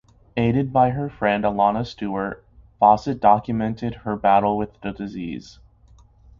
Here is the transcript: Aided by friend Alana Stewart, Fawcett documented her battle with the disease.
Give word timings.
Aided 0.35 0.73
by 0.73 0.89
friend 1.09 1.43
Alana 1.43 1.85
Stewart, 1.85 2.43
Fawcett 2.79 3.21
documented 3.21 3.93
her 3.97 4.15
battle 4.15 4.57
with 4.57 4.81
the 4.81 4.91
disease. 4.91 5.59